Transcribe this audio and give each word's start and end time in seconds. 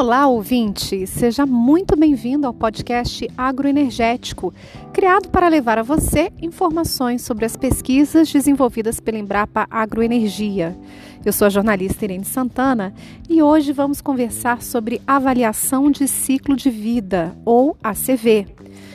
Olá, 0.00 0.26
ouvinte! 0.26 1.06
Seja 1.06 1.44
muito 1.44 1.94
bem-vindo 1.94 2.46
ao 2.46 2.54
podcast 2.54 3.28
Agroenergético, 3.36 4.50
criado 4.94 5.28
para 5.28 5.46
levar 5.46 5.76
a 5.76 5.82
você 5.82 6.32
informações 6.40 7.20
sobre 7.20 7.44
as 7.44 7.54
pesquisas 7.54 8.32
desenvolvidas 8.32 8.98
pela 8.98 9.18
Embrapa 9.18 9.66
Agroenergia. 9.70 10.74
Eu 11.22 11.34
sou 11.34 11.44
a 11.46 11.50
jornalista 11.50 12.06
Irene 12.06 12.24
Santana 12.24 12.94
e 13.28 13.42
hoje 13.42 13.74
vamos 13.74 14.00
conversar 14.00 14.62
sobre 14.62 15.02
avaliação 15.06 15.90
de 15.90 16.08
ciclo 16.08 16.56
de 16.56 16.70
vida, 16.70 17.36
ou 17.44 17.76
ACV. 17.82 18.46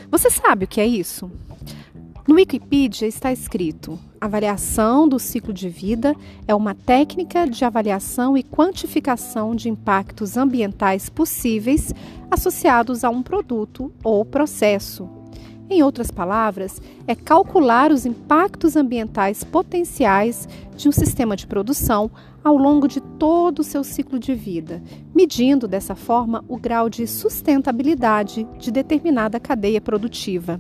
Você 0.10 0.32
sabe 0.32 0.66
o 0.66 0.68
que 0.68 0.82
é 0.82 0.88
isso? 0.88 1.32
No 2.28 2.34
Wikipedia 2.34 3.08
está 3.08 3.32
escrito: 3.32 4.00
avaliação 4.26 5.08
do 5.08 5.18
ciclo 5.18 5.54
de 5.54 5.70
vida 5.70 6.16
é 6.48 6.54
uma 6.54 6.76
técnica 6.76 7.48
de 7.48 7.64
avaliação 7.64 8.38
e 8.38 8.44
quantificação 8.44 9.56
de 9.56 9.70
impactos 9.70 10.36
ambientais 10.36 11.10
possíveis 11.10 11.94
associados 12.30 13.04
a 13.04 13.10
um 13.10 13.24
produto 13.24 13.92
ou 14.04 14.26
processo. 14.26 15.08
Em 15.70 15.82
outras 15.82 16.12
palavras, 16.12 16.80
é 17.08 17.16
calcular 17.16 17.92
os 17.92 18.06
impactos 18.06 18.76
ambientais 18.76 19.44
potenciais 19.44 20.48
de 20.76 20.88
um 20.88 20.92
sistema 20.92 21.36
de 21.36 21.48
produção 21.48 22.12
ao 22.44 22.56
longo 22.56 22.88
de 22.88 23.02
todo 23.02 23.60
o 23.60 23.64
seu 23.64 23.84
ciclo 23.84 24.20
de 24.20 24.36
vida, 24.36 24.82
medindo 25.14 25.68
dessa 25.68 25.96
forma 25.96 26.46
o 26.48 26.58
grau 26.58 26.90
de 26.90 27.08
sustentabilidade 27.08 28.48
de 28.60 28.70
determinada 28.70 29.40
cadeia 29.40 29.82
produtiva. 29.82 30.60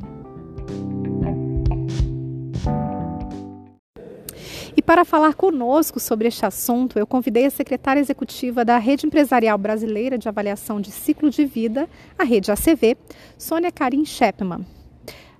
Para 4.82 5.06
falar 5.06 5.36
conosco 5.36 6.02
sobre 6.02 6.28
este 6.28 6.46
assunto, 6.46 7.00
eu 7.00 7.08
convidei 7.08 7.46
a 7.46 7.50
secretária 7.50 8.02
executiva 8.02 8.66
da 8.66 8.78
Rede 8.78 9.08
Empresarial 9.08 9.58
Brasileira 9.58 10.18
de 10.18 10.28
Avaliação 10.28 10.82
de 10.82 10.92
Ciclo 10.92 11.30
de 11.30 11.46
Vida, 11.46 11.88
a 12.20 12.26
Rede 12.26 12.52
ACV, 12.52 12.98
Sônia 13.38 13.72
Karim 13.72 14.04
Shepman. 14.04 14.66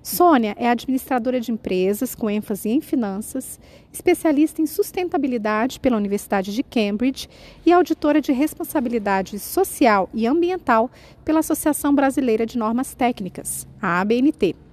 Sônia 0.02 0.56
é 0.58 0.70
administradora 0.70 1.42
de 1.42 1.52
empresas 1.52 2.14
com 2.14 2.30
ênfase 2.30 2.70
em 2.70 2.80
finanças, 2.80 3.60
especialista 3.92 4.62
em 4.62 4.68
sustentabilidade 4.68 5.80
pela 5.80 5.98
Universidade 5.98 6.54
de 6.54 6.62
Cambridge 6.64 7.28
e 7.66 7.74
auditora 7.74 8.22
de 8.22 8.32
responsabilidade 8.32 9.38
social 9.40 10.08
e 10.14 10.28
ambiental 10.28 10.90
pela 11.26 11.40
Associação 11.40 11.94
Brasileira 11.94 12.46
de 12.46 12.58
Normas 12.58 12.94
Técnicas, 12.94 13.68
a 13.82 14.00
ABNT 14.00 14.65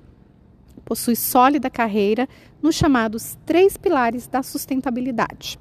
possui 0.93 1.17
sólida 1.17 1.71
carreira 1.71 2.29
nos 2.61 2.75
chamados 2.75 3.39
três 3.47 3.79
pilares 3.79 4.27
da 4.27 4.43
sustentabilidade. 4.43 5.59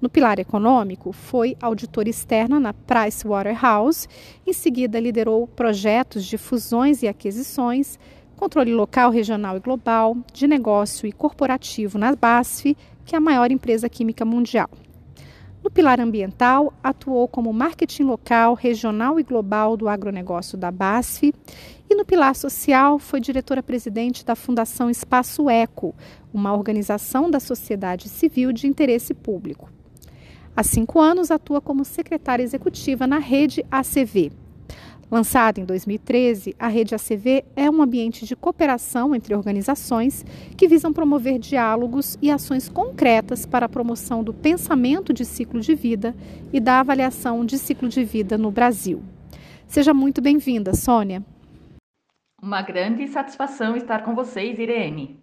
No 0.00 0.10
pilar 0.10 0.40
econômico, 0.40 1.12
foi 1.12 1.56
auditor 1.62 2.08
externa 2.08 2.58
na 2.58 2.72
Pricewaterhouse, 2.72 4.08
em 4.44 4.52
seguida 4.52 4.98
liderou 4.98 5.46
projetos 5.46 6.24
de 6.24 6.36
fusões 6.36 7.00
e 7.00 7.06
aquisições, 7.06 7.96
controle 8.36 8.74
local, 8.74 9.12
regional 9.12 9.56
e 9.56 9.60
global, 9.60 10.16
de 10.32 10.48
negócio 10.48 11.06
e 11.06 11.12
corporativo 11.12 11.96
na 11.96 12.16
BASF, 12.16 12.76
que 13.04 13.14
é 13.14 13.18
a 13.18 13.20
maior 13.20 13.52
empresa 13.52 13.88
química 13.88 14.24
mundial. 14.24 14.68
No 15.62 15.70
pilar 15.70 16.00
ambiental, 16.00 16.74
atuou 16.82 17.28
como 17.28 17.52
marketing 17.52 18.02
local, 18.02 18.54
regional 18.54 19.20
e 19.20 19.22
global 19.22 19.76
do 19.76 19.88
agronegócio 19.88 20.58
da 20.58 20.72
BASF. 20.72 21.32
E 21.92 21.94
no 21.94 22.06
pilar 22.06 22.34
social, 22.34 22.98
foi 22.98 23.20
diretora-presidente 23.20 24.24
da 24.24 24.34
Fundação 24.34 24.88
Espaço 24.88 25.50
Eco, 25.50 25.94
uma 26.32 26.54
organização 26.54 27.30
da 27.30 27.38
sociedade 27.38 28.08
civil 28.08 28.50
de 28.50 28.66
interesse 28.66 29.12
público. 29.12 29.70
Há 30.56 30.62
cinco 30.62 30.98
anos, 30.98 31.30
atua 31.30 31.60
como 31.60 31.84
secretária 31.84 32.42
executiva 32.42 33.06
na 33.06 33.18
rede 33.18 33.62
ACV, 33.70 34.32
Lançada 35.10 35.60
em 35.60 35.66
2013, 35.66 36.56
a 36.58 36.68
Rede 36.68 36.94
ACV 36.94 37.44
é 37.54 37.70
um 37.70 37.82
ambiente 37.82 38.24
de 38.24 38.34
cooperação 38.34 39.14
entre 39.14 39.34
organizações 39.34 40.24
que 40.56 40.66
visam 40.66 40.94
promover 40.94 41.38
diálogos 41.38 42.16
e 42.22 42.30
ações 42.30 42.70
concretas 42.70 43.44
para 43.44 43.66
a 43.66 43.68
promoção 43.68 44.24
do 44.24 44.32
pensamento 44.32 45.12
de 45.12 45.26
ciclo 45.26 45.60
de 45.60 45.74
vida 45.74 46.16
e 46.50 46.58
da 46.58 46.80
avaliação 46.80 47.44
de 47.44 47.58
ciclo 47.58 47.90
de 47.90 48.02
vida 48.02 48.38
no 48.38 48.50
Brasil. 48.50 49.02
Seja 49.66 49.92
muito 49.92 50.22
bem-vinda, 50.22 50.72
Sônia. 50.72 51.22
Uma 52.42 52.60
grande 52.60 53.06
satisfação 53.06 53.76
estar 53.76 54.02
com 54.02 54.16
vocês, 54.16 54.58
Irene. 54.58 55.22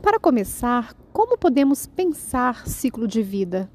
Para 0.00 0.18
começar, 0.18 0.94
como 1.12 1.36
podemos 1.36 1.86
pensar 1.86 2.66
ciclo 2.66 3.06
de 3.06 3.22
vida? 3.22 3.70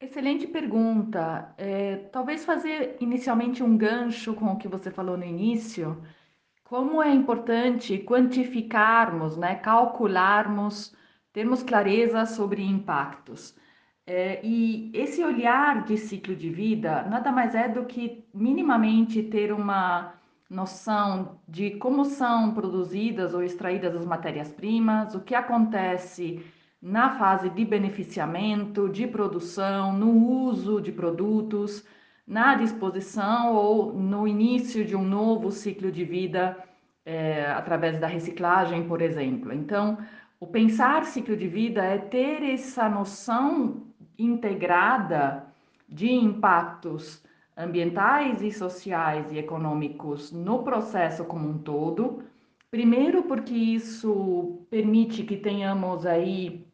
Excelente 0.00 0.46
pergunta. 0.46 1.52
É, 1.58 1.96
talvez 2.12 2.44
fazer 2.44 2.96
inicialmente 3.00 3.64
um 3.64 3.76
gancho 3.76 4.32
com 4.34 4.44
o 4.46 4.58
que 4.58 4.68
você 4.68 4.92
falou 4.92 5.16
no 5.16 5.24
início. 5.24 6.00
Como 6.62 7.02
é 7.02 7.12
importante 7.12 7.98
quantificarmos, 7.98 9.36
né, 9.36 9.56
calcularmos, 9.56 10.94
termos 11.32 11.64
clareza 11.64 12.24
sobre 12.26 12.62
impactos. 12.62 13.56
É, 14.06 14.40
e 14.46 14.92
esse 14.94 15.24
olhar 15.24 15.82
de 15.82 15.96
ciclo 15.96 16.36
de 16.36 16.48
vida 16.48 17.02
nada 17.10 17.32
mais 17.32 17.56
é 17.56 17.68
do 17.68 17.86
que 17.86 18.24
minimamente 18.32 19.20
ter 19.24 19.52
uma 19.52 20.19
noção 20.50 21.38
de 21.46 21.70
como 21.76 22.04
são 22.04 22.52
produzidas 22.52 23.32
ou 23.32 23.42
extraídas 23.42 23.94
as 23.94 24.04
matérias-primas, 24.04 25.14
o 25.14 25.20
que 25.20 25.34
acontece 25.34 26.44
na 26.82 27.10
fase 27.10 27.48
de 27.50 27.64
beneficiamento, 27.64 28.88
de 28.88 29.06
produção, 29.06 29.92
no 29.92 30.10
uso 30.10 30.80
de 30.80 30.90
produtos, 30.90 31.84
na 32.26 32.56
disposição 32.56 33.54
ou 33.54 33.92
no 33.92 34.26
início 34.26 34.84
de 34.84 34.96
um 34.96 35.04
novo 35.04 35.52
ciclo 35.52 35.92
de 35.92 36.04
vida 36.04 36.56
é, 37.04 37.46
através 37.52 37.98
da 37.98 38.06
reciclagem, 38.06 38.88
por 38.88 39.00
exemplo. 39.02 39.52
Então, 39.52 39.98
o 40.40 40.46
pensar 40.46 41.04
ciclo 41.04 41.36
de 41.36 41.46
vida 41.46 41.82
é 41.84 41.98
ter 41.98 42.42
essa 42.42 42.88
noção 42.88 43.82
integrada 44.18 45.44
de 45.88 46.10
impactos 46.10 47.22
ambientais 47.60 48.42
e 48.42 48.50
sociais 48.50 49.30
e 49.30 49.38
econômicos 49.38 50.32
no 50.32 50.62
processo 50.62 51.24
como 51.24 51.48
um 51.48 51.58
todo. 51.58 52.22
Primeiro, 52.70 53.24
porque 53.24 53.54
isso 53.54 54.64
permite 54.70 55.24
que 55.24 55.36
tenhamos 55.36 56.06
aí 56.06 56.66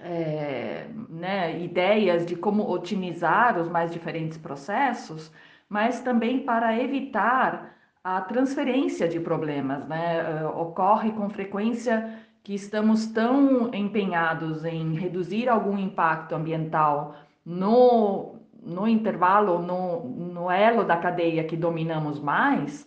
é, 0.00 0.86
né, 1.08 1.60
ideias 1.60 2.26
de 2.26 2.36
como 2.36 2.68
otimizar 2.68 3.58
os 3.58 3.68
mais 3.68 3.90
diferentes 3.90 4.36
processos, 4.36 5.32
mas 5.68 6.00
também 6.00 6.40
para 6.40 6.76
evitar 6.78 7.76
a 8.02 8.20
transferência 8.20 9.08
de 9.08 9.20
problemas. 9.20 9.86
Né? 9.86 10.40
É, 10.40 10.46
ocorre 10.46 11.12
com 11.12 11.28
frequência 11.30 12.18
que 12.42 12.54
estamos 12.54 13.06
tão 13.06 13.72
empenhados 13.74 14.64
em 14.64 14.94
reduzir 14.94 15.48
algum 15.48 15.76
impacto 15.76 16.34
ambiental 16.34 17.14
no, 17.44 18.37
no 18.62 18.86
intervalo, 18.86 19.60
no, 19.60 20.04
no 20.04 20.50
elo 20.50 20.84
da 20.84 20.96
cadeia 20.96 21.44
que 21.44 21.56
dominamos 21.56 22.20
mais, 22.20 22.86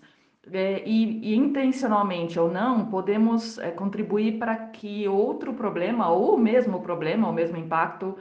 é, 0.52 0.84
e, 0.86 1.34
e, 1.34 1.36
intencionalmente 1.36 2.40
ou 2.40 2.52
não, 2.52 2.86
podemos 2.86 3.58
é, 3.60 3.72
contribuir 3.72 4.40
para 4.40 4.56
que 4.56 5.08
outro 5.08 5.54
problema, 5.54 6.10
ou 6.10 6.36
o 6.36 6.40
mesmo 6.40 6.82
problema, 6.82 7.30
o 7.30 7.34
mesmo 7.34 7.58
impacto, 7.58 8.18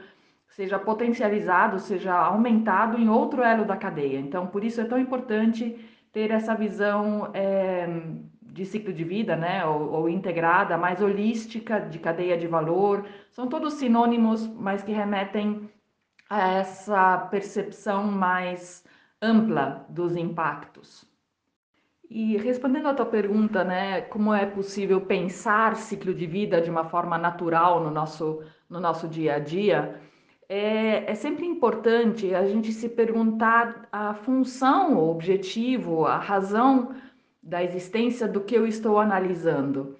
seja 0.47 0.77
potencializado, 0.77 1.79
seja 1.79 2.13
aumentado 2.13 2.97
em 2.97 3.09
outro 3.09 3.41
elo 3.41 3.65
da 3.65 3.75
cadeia. 3.75 4.19
Então, 4.19 4.47
por 4.47 4.63
isso 4.63 4.81
é 4.81 4.85
tão 4.85 4.99
importante 4.99 5.77
ter 6.11 6.29
essa 6.29 6.53
visão 6.53 7.31
é, 7.33 7.87
de 8.41 8.65
ciclo 8.65 8.93
de 8.93 9.03
vida, 9.03 9.35
né, 9.35 9.65
ou, 9.65 9.91
ou 9.91 10.09
integrada, 10.09 10.77
mais 10.77 11.01
holística, 11.01 11.79
de 11.79 11.99
cadeia 11.99 12.37
de 12.37 12.47
valor. 12.47 13.05
São 13.31 13.47
todos 13.47 13.75
sinônimos, 13.75 14.45
mas 14.47 14.83
que 14.83 14.91
remetem 14.91 15.69
a 16.31 16.53
essa 16.53 17.17
percepção 17.29 18.05
mais 18.05 18.85
ampla 19.21 19.85
dos 19.89 20.15
impactos. 20.15 21.03
E 22.09 22.37
respondendo 22.37 22.87
à 22.87 22.93
tua 22.93 23.05
pergunta, 23.05 23.65
né, 23.65 23.99
como 23.99 24.33
é 24.33 24.45
possível 24.45 25.01
pensar 25.01 25.75
ciclo 25.75 26.13
de 26.13 26.25
vida 26.25 26.61
de 26.61 26.69
uma 26.69 26.85
forma 26.85 27.17
natural 27.17 27.83
no 27.83 27.91
nosso, 27.91 28.41
no 28.69 28.79
nosso 28.79 29.09
dia 29.09 29.35
a 29.35 29.39
dia, 29.39 29.99
é, 30.47 31.11
é 31.11 31.15
sempre 31.15 31.45
importante 31.45 32.33
a 32.33 32.45
gente 32.45 32.71
se 32.71 32.87
perguntar 32.87 33.89
a 33.91 34.13
função, 34.13 34.95
o 34.99 35.11
objetivo, 35.11 36.05
a 36.05 36.17
razão 36.17 36.95
da 37.43 37.61
existência 37.61 38.25
do 38.25 38.39
que 38.39 38.55
eu 38.55 38.65
estou 38.65 38.97
analisando. 38.99 39.97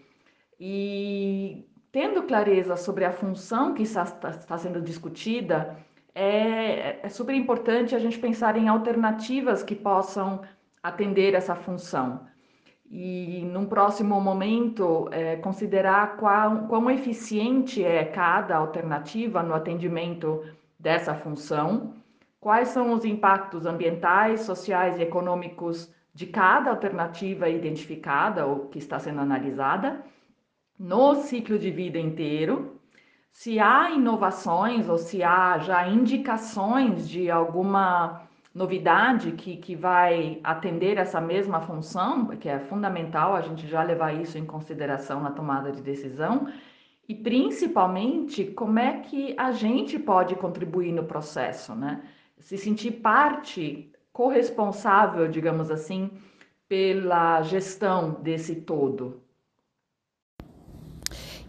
E 0.58 1.68
tendo 1.92 2.24
clareza 2.24 2.78
sobre 2.78 3.04
a 3.04 3.12
função 3.12 3.74
que 3.74 3.84
está, 3.84 4.04
está 4.04 4.58
sendo 4.58 4.82
discutida, 4.82 5.78
é, 6.14 7.00
é 7.04 7.10
super 7.10 7.36
importante 7.36 7.96
a 7.96 8.00
gente 8.00 8.20
pensar 8.20 8.58
em 8.58 8.68
alternativas 8.68 9.64
que 9.64 9.76
possam 9.76 10.42
atender 10.84 11.34
essa 11.34 11.56
função. 11.56 12.28
E 12.90 13.46
num 13.46 13.66
próximo 13.66 14.20
momento, 14.20 15.08
é, 15.12 15.38
considerar 15.38 16.18
qual, 16.18 16.68
quão 16.68 16.92
eficiente 16.92 17.84
é 17.84 18.04
cada 18.04 18.58
alternativa 18.58 19.42
no 19.42 19.54
atendimento 19.54 20.44
dessa 20.78 21.16
função, 21.16 21.94
quais 22.40 22.68
são 22.70 22.92
os 22.92 23.06
impactos 23.06 23.66
ambientais, 23.66 24.42
sociais 24.42 24.98
e 24.98 25.04
econômicos 25.04 25.94
de 26.14 26.26
cada 26.26 26.72
alternativa 26.72 27.48
identificada 27.48 28.46
ou 28.46 28.68
que 28.68 28.80
está 28.80 29.00
sendo 29.00 29.22
analisada 29.22 30.04
no 30.78 31.16
ciclo 31.16 31.58
de 31.58 31.72
vida 31.72 32.00
inteiro, 32.00 32.81
se 33.32 33.60
há 33.60 33.92
inovações 33.92 34.88
ou 34.90 34.98
se 34.98 35.24
há 35.24 35.58
já 35.60 35.88
indicações 35.88 37.08
de 37.08 37.32
alguma 37.32 38.28
novidade 38.54 39.32
que, 39.32 39.56
que 39.58 39.76
vai 39.76 40.40
atender 40.44 40.98
essa 40.98 41.22
mesma 41.22 41.62
função, 41.62 42.28
que 42.28 42.50
é 42.50 42.60
fundamental 42.60 43.34
a 43.34 43.42
gente 43.42 43.68
já 43.68 43.82
levar 43.82 44.14
isso 44.14 44.38
em 44.38 44.46
consideração 44.46 45.22
na 45.22 45.32
tomada 45.32 45.72
de 45.72 45.82
decisão, 45.82 46.48
e 47.08 47.16
principalmente 47.16 48.46
como 48.46 48.80
é 48.80 49.00
que 49.00 49.34
a 49.38 49.52
gente 49.52 49.98
pode 49.98 50.36
contribuir 50.36 50.92
no 50.92 51.04
processo, 51.04 51.74
né? 51.74 52.04
Se 52.38 52.58
sentir 52.58 52.92
parte 52.92 53.92
corresponsável, 54.12 55.28
digamos 55.28 55.72
assim, 55.72 56.12
pela 56.68 57.42
gestão 57.42 58.12
desse 58.22 58.56
todo. 58.62 59.22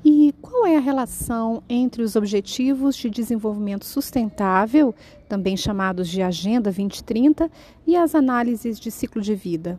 E 0.04 0.34
qual 0.42 0.66
é 0.66 0.76
a 0.76 0.80
relação 0.80 1.62
entre 1.68 2.02
os 2.02 2.16
Objetivos 2.16 2.96
de 2.96 3.08
Desenvolvimento 3.08 3.84
Sustentável, 3.84 4.92
também 5.28 5.56
chamados 5.56 6.08
de 6.08 6.20
Agenda 6.20 6.64
2030, 6.64 7.48
e 7.86 7.96
as 7.96 8.12
análises 8.12 8.80
de 8.80 8.90
ciclo 8.90 9.22
de 9.22 9.34
vida? 9.36 9.78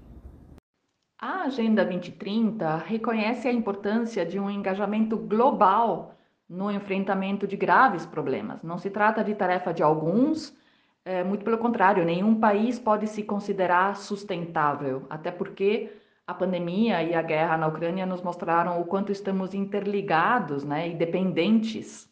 A 1.20 1.44
Agenda 1.44 1.84
2030 1.84 2.78
reconhece 2.78 3.50
a 3.50 3.54
importância 3.54 4.25
de 4.25 4.40
um 4.40 4.50
engajamento 4.50 5.18
global 5.18 6.16
no 6.48 6.72
enfrentamento 6.72 7.46
de 7.46 7.58
graves 7.58 8.06
problemas. 8.06 8.64
Não 8.64 8.78
se 8.78 8.90
trata 8.90 9.24
de 9.24 9.36
tarefa 9.36 9.74
de 9.74 9.84
alguns, 9.84 10.56
é, 11.04 11.22
muito 11.22 11.44
pelo 11.44 11.58
contrário, 11.58 12.06
nenhum 12.06 12.40
país 12.40 12.80
pode 12.80 13.08
se 13.08 13.24
considerar 13.24 13.98
sustentável, 13.98 15.06
até 15.10 15.31
porque 15.31 15.92
a 16.25 16.34
pandemia 16.34 17.04
e 17.04 17.14
a 17.14 17.22
guerra 17.22 17.58
na 17.58 17.68
Ucrânia 17.68 18.06
nos 18.06 18.22
mostraram 18.22 18.80
o 18.80 18.86
quanto 18.86 19.12
estamos 19.12 19.54
interligados 19.54 20.64
né, 20.64 20.90
e 20.90 20.96
dependentes. 20.96 22.10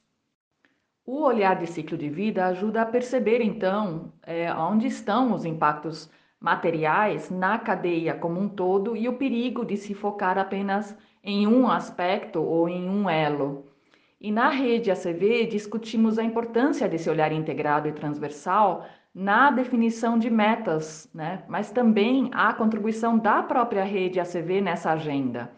O 1.05 1.23
olhar 1.23 1.55
de 1.55 1.65
ciclo 1.65 1.97
de 1.97 2.09
vida 2.09 2.45
ajuda 2.45 2.81
a 2.81 2.85
perceber, 2.85 3.41
então, 3.41 4.13
é, 4.23 4.53
onde 4.53 4.87
estão 4.87 5.33
os 5.33 5.45
impactos 5.45 6.09
materiais 6.39 7.29
na 7.29 7.57
cadeia 7.57 8.13
como 8.13 8.39
um 8.39 8.49
todo 8.49 8.95
e 8.95 9.07
o 9.07 9.17
perigo 9.17 9.63
de 9.63 9.77
se 9.77 9.93
focar 9.93 10.37
apenas 10.37 10.97
em 11.23 11.47
um 11.47 11.69
aspecto 11.69 12.41
ou 12.41 12.67
em 12.67 12.89
um 12.89 13.09
elo. 13.09 13.65
E 14.19 14.31
na 14.31 14.49
rede 14.49 14.91
ACV 14.91 15.47
discutimos 15.47 16.19
a 16.19 16.23
importância 16.23 16.87
desse 16.87 17.09
olhar 17.09 17.31
integrado 17.31 17.87
e 17.87 17.91
transversal 17.91 18.85
na 19.13 19.51
definição 19.51 20.17
de 20.17 20.29
metas, 20.29 21.09
né? 21.13 21.43
mas 21.47 21.71
também 21.71 22.29
a 22.33 22.53
contribuição 22.53 23.17
da 23.17 23.43
própria 23.43 23.83
rede 23.83 24.19
ACV 24.19 24.61
nessa 24.61 24.91
agenda. 24.91 25.51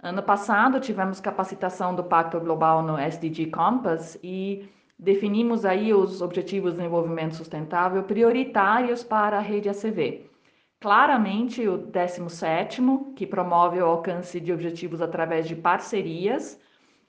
Ano 0.00 0.22
passado 0.22 0.80
tivemos 0.80 1.20
capacitação 1.20 1.94
do 1.94 2.04
Pacto 2.04 2.38
Global 2.38 2.82
no 2.82 2.98
SDG 2.98 3.46
Compass 3.46 4.18
e 4.22 4.68
definimos 4.98 5.64
aí 5.64 5.92
os 5.92 6.20
Objetivos 6.20 6.72
de 6.72 6.76
Desenvolvimento 6.78 7.34
Sustentável 7.34 8.02
prioritários 8.04 9.02
para 9.02 9.38
a 9.38 9.40
rede 9.40 9.68
ACV. 9.68 10.30
Claramente 10.80 11.66
o 11.66 11.78
17º, 11.78 13.14
que 13.14 13.26
promove 13.26 13.80
o 13.80 13.86
alcance 13.86 14.38
de 14.38 14.52
objetivos 14.52 15.00
através 15.00 15.48
de 15.48 15.56
parcerias, 15.56 16.60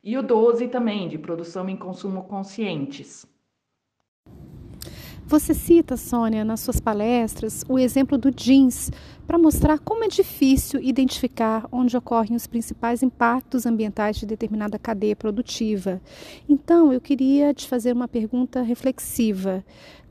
e 0.02 0.18
o 0.18 0.24
12 0.24 0.70
também, 0.70 1.10
de 1.10 1.18
produção 1.18 1.68
e 1.68 1.76
consumo 1.76 2.24
conscientes. 2.24 3.28
Você 5.28 5.56
cita, 5.56 5.98
Sônia, 5.98 6.46
nas 6.46 6.60
suas 6.60 6.80
palestras, 6.80 7.66
o 7.68 7.80
exemplo 7.80 8.16
do 8.16 8.30
jeans 8.30 8.92
para 9.26 9.40
mostrar 9.40 9.80
como 9.80 10.04
é 10.04 10.08
difícil 10.08 10.80
identificar 10.80 11.68
onde 11.72 11.98
ocorrem 11.98 12.36
os 12.36 12.46
principais 12.46 13.02
impactos 13.02 13.66
ambientais 13.66 14.18
de 14.18 14.26
determinada 14.28 14.78
cadeia 14.78 15.16
produtiva. 15.16 16.00
Então, 16.48 16.94
eu 16.94 17.02
queria 17.02 17.56
te 17.56 17.68
fazer 17.68 17.92
uma 17.92 18.08
pergunta 18.08 18.62
reflexiva. 18.62 19.66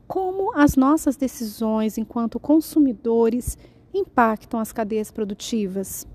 Como 0.05 0.51
as 0.53 0.75
nossas 0.75 1.15
decisões 1.15 1.97
enquanto 1.97 2.37
consumidores 2.37 3.57
impactam 3.93 4.59
as 4.59 4.73
cadeias 4.73 5.11
produtivas? 5.11 6.05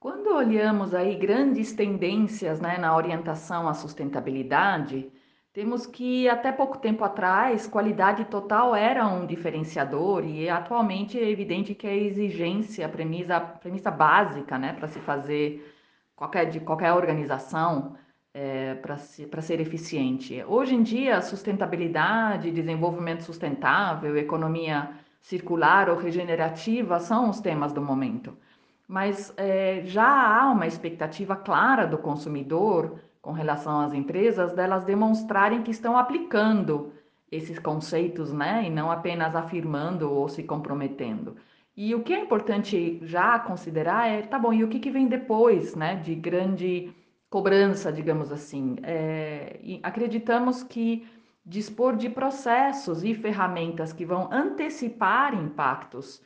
Quando 0.00 0.28
olhamos 0.28 0.94
aí 0.94 1.16
grandes 1.16 1.74
tendências 1.74 2.60
né, 2.60 2.78
na 2.78 2.96
orientação 2.96 3.68
à 3.68 3.74
sustentabilidade, 3.74 5.12
temos 5.58 5.86
que 5.86 6.28
até 6.28 6.52
pouco 6.52 6.78
tempo 6.78 7.02
atrás, 7.02 7.66
qualidade 7.66 8.24
total 8.26 8.76
era 8.76 9.04
um 9.08 9.26
diferenciador 9.26 10.24
e 10.24 10.48
atualmente 10.48 11.18
é 11.18 11.28
evidente 11.28 11.74
que 11.74 11.84
a 11.84 11.92
exigência, 11.92 12.86
a 12.86 12.88
premissa, 12.88 13.36
a 13.38 13.40
premissa 13.40 13.90
básica, 13.90 14.56
né, 14.56 14.72
para 14.72 14.86
se 14.86 15.00
fazer 15.00 15.74
qualquer 16.14 16.48
de 16.48 16.60
qualquer 16.60 16.92
organização 16.92 17.96
é, 18.32 18.76
para 18.76 19.42
ser 19.42 19.60
eficiente. 19.60 20.44
Hoje 20.46 20.76
em 20.76 20.82
dia, 20.84 21.20
sustentabilidade, 21.22 22.52
desenvolvimento 22.52 23.24
sustentável, 23.24 24.16
economia 24.16 24.92
circular 25.20 25.90
ou 25.90 25.96
regenerativa 25.96 27.00
são 27.00 27.30
os 27.30 27.40
temas 27.40 27.72
do 27.72 27.82
momento. 27.82 28.38
Mas 28.86 29.34
é, 29.36 29.82
já 29.84 30.06
há 30.06 30.52
uma 30.52 30.68
expectativa 30.68 31.34
clara 31.34 31.84
do 31.84 31.98
consumidor 31.98 33.00
com 33.20 33.32
relação 33.32 33.80
às 33.80 33.92
empresas, 33.92 34.52
delas 34.52 34.84
demonstrarem 34.84 35.62
que 35.62 35.70
estão 35.70 35.96
aplicando 35.96 36.92
esses 37.30 37.58
conceitos, 37.58 38.32
né, 38.32 38.64
e 38.66 38.70
não 38.70 38.90
apenas 38.90 39.36
afirmando 39.36 40.10
ou 40.10 40.28
se 40.28 40.42
comprometendo. 40.42 41.36
E 41.76 41.94
o 41.94 42.02
que 42.02 42.12
é 42.12 42.20
importante 42.20 42.98
já 43.02 43.38
considerar 43.38 44.08
é, 44.08 44.22
tá 44.22 44.38
bom, 44.38 44.52
e 44.52 44.64
o 44.64 44.68
que, 44.68 44.80
que 44.80 44.90
vem 44.90 45.06
depois, 45.06 45.74
né, 45.74 45.96
de 45.96 46.14
grande 46.14 46.92
cobrança, 47.30 47.92
digamos 47.92 48.32
assim? 48.32 48.76
É, 48.82 49.60
acreditamos 49.82 50.62
que 50.62 51.06
dispor 51.44 51.96
de 51.96 52.10
processos 52.10 53.04
e 53.04 53.14
ferramentas 53.14 53.92
que 53.92 54.04
vão 54.04 54.28
antecipar 54.32 55.34
impactos, 55.34 56.22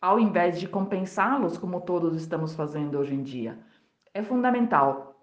ao 0.00 0.18
invés 0.18 0.58
de 0.58 0.68
compensá-los, 0.68 1.56
como 1.58 1.80
todos 1.80 2.16
estamos 2.16 2.54
fazendo 2.54 2.98
hoje 2.98 3.14
em 3.14 3.22
dia, 3.22 3.58
é 4.12 4.22
fundamental. 4.22 5.13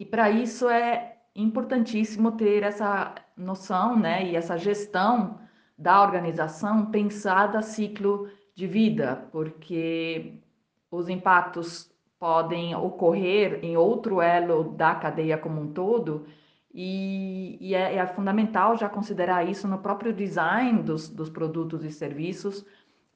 E 0.00 0.04
para 0.06 0.30
isso 0.30 0.66
é 0.66 1.18
importantíssimo 1.36 2.32
ter 2.32 2.62
essa 2.62 3.14
noção, 3.36 3.98
né, 3.98 4.24
e 4.26 4.34
essa 4.34 4.56
gestão 4.56 5.38
da 5.76 6.02
organização 6.02 6.86
pensada 6.86 7.60
ciclo 7.60 8.26
de 8.54 8.66
vida, 8.66 9.28
porque 9.30 10.40
os 10.90 11.10
impactos 11.10 11.94
podem 12.18 12.74
ocorrer 12.74 13.62
em 13.62 13.76
outro 13.76 14.22
elo 14.22 14.72
da 14.72 14.94
cadeia 14.94 15.36
como 15.36 15.60
um 15.60 15.70
todo, 15.70 16.24
e, 16.72 17.58
e 17.60 17.74
é, 17.74 17.96
é, 17.96 18.06
fundamental 18.06 18.78
já 18.78 18.88
considerar 18.88 19.46
isso 19.46 19.68
no 19.68 19.80
próprio 19.80 20.14
design 20.14 20.82
dos, 20.82 21.10
dos 21.10 21.28
produtos 21.28 21.84
e 21.84 21.90
serviços 21.90 22.64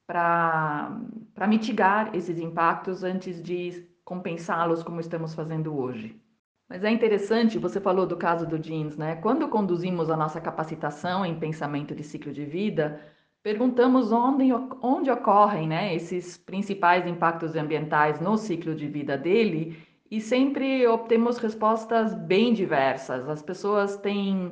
para 0.05 1.01
mitigar 1.47 2.15
esses 2.15 2.37
impactos 2.39 3.03
antes 3.03 3.41
de 3.41 3.87
compensá-los 4.03 4.83
como 4.83 4.99
estamos 4.99 5.33
fazendo 5.33 5.75
hoje. 5.75 6.23
Mas 6.67 6.83
é 6.83 6.89
interessante, 6.89 7.59
você 7.59 7.79
falou 7.79 8.07
do 8.07 8.17
caso 8.17 8.47
do 8.47 8.57
jeans, 8.57 8.97
né? 8.97 9.15
Quando 9.17 9.47
conduzimos 9.47 10.09
a 10.09 10.17
nossa 10.17 10.41
capacitação 10.41 11.25
em 11.25 11.39
pensamento 11.39 11.93
de 11.93 12.03
ciclo 12.03 12.33
de 12.33 12.43
vida, 12.43 12.99
perguntamos 13.43 14.11
onde, 14.11 14.51
onde 14.81 15.11
ocorrem 15.11 15.67
né, 15.67 15.93
esses 15.93 16.37
principais 16.37 17.05
impactos 17.05 17.55
ambientais 17.55 18.19
no 18.19 18.37
ciclo 18.37 18.73
de 18.73 18.87
vida 18.87 19.15
dele 19.15 19.77
e 20.09 20.19
sempre 20.19 20.87
obtemos 20.87 21.37
respostas 21.37 22.15
bem 22.15 22.53
diversas. 22.53 23.29
As 23.29 23.43
pessoas 23.43 23.97
têm 23.97 24.51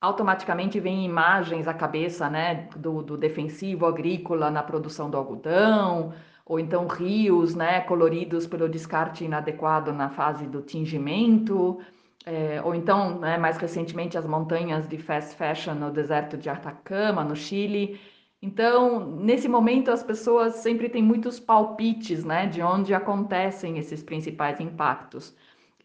automaticamente 0.00 0.78
vêm 0.78 1.04
imagens 1.04 1.66
à 1.66 1.74
cabeça 1.74 2.30
né, 2.30 2.68
do, 2.76 3.02
do 3.02 3.16
defensivo 3.16 3.84
agrícola 3.86 4.50
na 4.50 4.62
produção 4.62 5.10
do 5.10 5.16
algodão, 5.16 6.12
ou 6.48 6.58
então 6.58 6.86
rios 6.86 7.54
né, 7.54 7.80
coloridos 7.82 8.46
pelo 8.46 8.68
descarte 8.68 9.24
inadequado 9.24 9.92
na 9.92 10.08
fase 10.08 10.46
do 10.46 10.62
tingimento, 10.62 11.78
é, 12.24 12.60
ou 12.64 12.74
então, 12.74 13.18
né, 13.18 13.36
mais 13.36 13.58
recentemente, 13.58 14.16
as 14.16 14.26
montanhas 14.26 14.88
de 14.88 14.96
fast 14.98 15.36
fashion 15.36 15.74
no 15.74 15.90
deserto 15.90 16.38
de 16.38 16.48
Atacama, 16.48 17.22
no 17.22 17.36
Chile. 17.36 18.00
Então, 18.40 19.06
nesse 19.18 19.46
momento, 19.48 19.90
as 19.90 20.02
pessoas 20.02 20.54
sempre 20.54 20.88
têm 20.88 21.02
muitos 21.02 21.38
palpites 21.38 22.24
né, 22.24 22.46
de 22.46 22.62
onde 22.62 22.94
acontecem 22.94 23.78
esses 23.78 24.02
principais 24.02 24.58
impactos. 24.58 25.36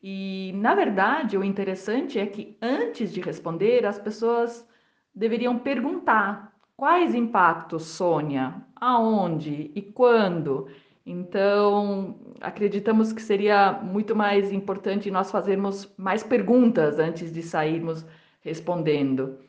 E, 0.01 0.51
na 0.55 0.75
verdade, 0.75 1.37
o 1.37 1.43
interessante 1.43 2.19
é 2.19 2.25
que 2.25 2.57
antes 2.61 3.11
de 3.11 3.21
responder, 3.21 3.85
as 3.85 3.99
pessoas 3.99 4.67
deveriam 5.15 5.59
perguntar 5.59 6.53
Quais 6.75 7.13
impactos, 7.13 7.83
Sônia? 7.83 8.65
Aonde 8.85 9.71
e 9.73 9.81
quando? 9.81 10.67
Então, 11.05 12.19
acreditamos 12.41 13.13
que 13.13 13.21
seria 13.21 13.71
muito 13.81 14.13
mais 14.15 14.51
importante 14.51 15.09
nós 15.09 15.31
fazermos 15.31 15.89
mais 15.97 16.21
perguntas 16.23 16.99
antes 16.99 17.31
de 17.33 17.41
sairmos 17.43 18.05
respondendo. 18.41 19.39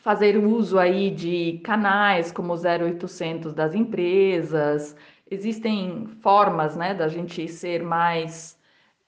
fazer 0.00 0.36
uso 0.38 0.78
aí 0.78 1.10
de 1.10 1.60
canais 1.64 2.32
como 2.32 2.54
0800 2.54 3.54
das 3.54 3.74
empresas. 3.74 4.96
Existem 5.30 6.06
formas, 6.22 6.76
né, 6.76 6.94
da 6.94 7.08
gente 7.08 7.48
ser 7.48 7.82
mais 7.82 8.58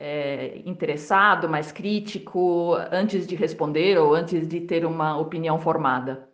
é, 0.00 0.62
interessado, 0.66 1.48
mais 1.48 1.72
crítico 1.72 2.74
antes 2.92 3.26
de 3.26 3.36
responder 3.36 3.98
ou 3.98 4.14
antes 4.14 4.48
de 4.48 4.60
ter 4.62 4.86
uma 4.86 5.18
opinião 5.18 5.58
formada. 5.60 6.29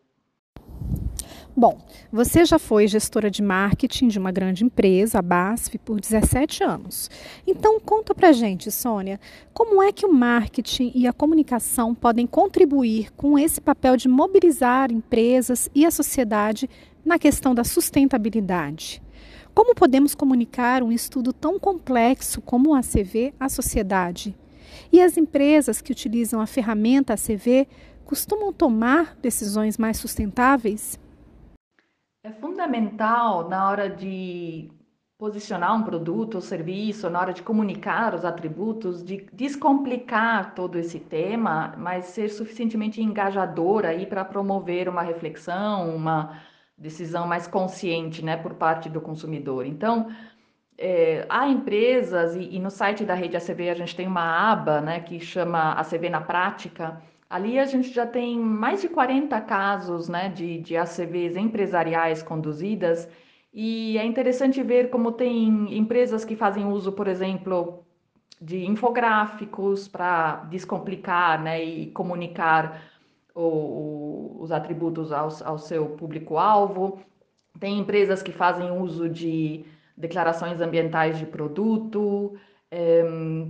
Bom, 1.58 1.78
você 2.12 2.44
já 2.44 2.58
foi 2.58 2.86
gestora 2.86 3.30
de 3.30 3.42
marketing 3.42 4.08
de 4.08 4.18
uma 4.18 4.30
grande 4.30 4.62
empresa, 4.62 5.20
a 5.20 5.22
BASF, 5.22 5.78
por 5.78 5.98
17 5.98 6.62
anos. 6.62 7.10
Então, 7.46 7.80
conta 7.80 8.14
pra 8.14 8.30
gente, 8.30 8.70
Sônia, 8.70 9.18
como 9.54 9.82
é 9.82 9.90
que 9.90 10.04
o 10.04 10.12
marketing 10.12 10.92
e 10.94 11.06
a 11.06 11.14
comunicação 11.14 11.94
podem 11.94 12.26
contribuir 12.26 13.10
com 13.14 13.38
esse 13.38 13.58
papel 13.58 13.96
de 13.96 14.06
mobilizar 14.06 14.92
empresas 14.92 15.70
e 15.74 15.86
a 15.86 15.90
sociedade 15.90 16.68
na 17.02 17.18
questão 17.18 17.54
da 17.54 17.64
sustentabilidade? 17.64 19.02
Como 19.54 19.74
podemos 19.74 20.14
comunicar 20.14 20.82
um 20.82 20.92
estudo 20.92 21.32
tão 21.32 21.58
complexo 21.58 22.42
como 22.42 22.72
o 22.72 22.74
ACV 22.74 23.32
à 23.40 23.48
sociedade? 23.48 24.36
E 24.92 25.00
as 25.00 25.16
empresas 25.16 25.80
que 25.80 25.90
utilizam 25.90 26.38
a 26.38 26.46
ferramenta 26.46 27.14
ACV 27.14 27.66
costumam 28.04 28.52
tomar 28.52 29.16
decisões 29.22 29.78
mais 29.78 29.96
sustentáveis? 29.96 30.98
É 32.26 32.32
fundamental 32.32 33.48
na 33.48 33.70
hora 33.70 33.88
de 33.88 34.68
posicionar 35.16 35.72
um 35.76 35.84
produto 35.84 36.34
ou 36.34 36.40
serviço, 36.40 37.08
na 37.08 37.20
hora 37.20 37.32
de 37.32 37.40
comunicar 37.40 38.16
os 38.16 38.24
atributos, 38.24 39.04
de 39.04 39.28
descomplicar 39.32 40.52
todo 40.52 40.76
esse 40.76 40.98
tema, 40.98 41.76
mas 41.78 42.06
ser 42.06 42.28
suficientemente 42.28 43.00
engajador 43.00 43.84
aí 43.86 44.06
para 44.06 44.24
promover 44.24 44.88
uma 44.88 45.02
reflexão, 45.02 45.94
uma 45.94 46.42
decisão 46.76 47.28
mais 47.28 47.46
consciente, 47.46 48.24
né, 48.24 48.36
por 48.36 48.54
parte 48.54 48.88
do 48.88 49.00
consumidor. 49.00 49.64
Então, 49.64 50.08
é, 50.76 51.24
há 51.28 51.46
empresas 51.46 52.34
e, 52.34 52.56
e, 52.56 52.58
no 52.58 52.72
site 52.72 53.04
da 53.04 53.14
rede 53.14 53.36
ACV 53.36 53.70
a 53.70 53.74
gente 53.74 53.94
tem 53.94 54.08
uma 54.08 54.50
aba, 54.50 54.80
né, 54.80 54.98
que 54.98 55.20
chama 55.20 55.74
ACV 55.74 56.10
na 56.10 56.20
prática 56.20 57.00
Ali 57.28 57.58
a 57.58 57.64
gente 57.64 57.92
já 57.92 58.06
tem 58.06 58.38
mais 58.38 58.80
de 58.80 58.88
40 58.88 59.40
casos 59.40 60.08
né, 60.08 60.28
de, 60.28 60.58
de 60.58 60.76
ACVs 60.76 61.36
empresariais 61.36 62.22
conduzidas, 62.22 63.08
e 63.52 63.96
é 63.98 64.04
interessante 64.04 64.62
ver 64.62 64.90
como 64.90 65.12
tem 65.12 65.76
empresas 65.76 66.24
que 66.24 66.36
fazem 66.36 66.66
uso, 66.66 66.92
por 66.92 67.08
exemplo, 67.08 67.84
de 68.40 68.66
infográficos 68.66 69.88
para 69.88 70.44
descomplicar 70.50 71.42
né, 71.42 71.64
e 71.64 71.86
comunicar 71.90 72.82
o, 73.34 73.40
o, 73.40 74.36
os 74.42 74.52
atributos 74.52 75.10
ao, 75.10 75.28
ao 75.44 75.58
seu 75.58 75.86
público-alvo. 75.90 77.00
Tem 77.58 77.78
empresas 77.78 78.22
que 78.22 78.30
fazem 78.30 78.70
uso 78.70 79.08
de 79.08 79.64
declarações 79.96 80.60
ambientais 80.60 81.18
de 81.18 81.24
produto, 81.24 82.34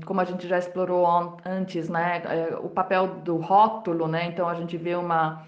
como 0.05 0.21
a 0.21 0.25
gente 0.25 0.47
já 0.47 0.59
explorou 0.59 1.07
antes, 1.45 1.89
né, 1.89 2.23
é, 2.25 2.57
o 2.57 2.69
papel 2.69 3.21
do 3.23 3.37
rótulo, 3.37 4.07
né, 4.07 4.27
então 4.27 4.49
a 4.49 4.55
gente 4.55 4.77
vê 4.77 4.95
uma, 4.95 5.47